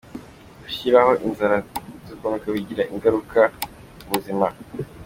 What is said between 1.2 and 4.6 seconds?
inzara z’inzomekano bigira ingaruka ku buzima